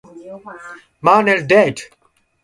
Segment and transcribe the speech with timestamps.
[1.01, 1.95] マンネリデート